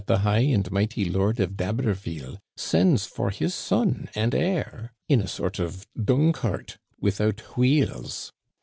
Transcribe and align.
the 0.07 0.17
high 0.21 0.39
and 0.39 0.71
mighty 0.71 1.05
lord 1.05 1.39
of 1.39 1.55
D'Haberville 1.55 2.39
sends 2.57 3.05
for 3.05 3.29
his 3.29 3.53
son 3.53 4.09
and 4.15 4.33
heir 4.33 4.91
in 5.07 5.21
a 5.21 5.27
sort 5.27 5.59
of 5.59 5.85
dung 5.95 6.31
cart 6.33 6.79
without 6.99 7.41
wheels! 7.55 8.33